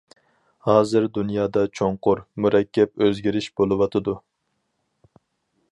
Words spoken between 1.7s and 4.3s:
چوڭقۇر، مۇرەككەپ ئۆزگىرىش بولۇۋاتىدۇ.